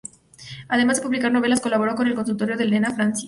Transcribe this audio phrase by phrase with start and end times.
[0.67, 3.19] Además de publicar novelas colaboró con el Consultorio de Elena Francis.